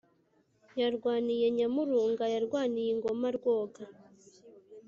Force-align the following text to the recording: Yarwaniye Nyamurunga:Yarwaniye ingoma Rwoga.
Yarwaniye 0.79 1.45
Nyamurunga:Yarwaniye 1.57 2.89
ingoma 2.95 3.27
Rwoga. 3.37 3.83